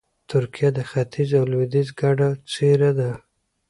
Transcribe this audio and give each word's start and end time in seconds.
ترکیه 0.29 0.69
د 0.77 0.79
ختیځ 0.89 1.29
او 1.39 1.45
لویدیځ 1.51 1.87
ګډه 2.01 2.29
څېره 2.51 2.91
ده. 2.99 3.11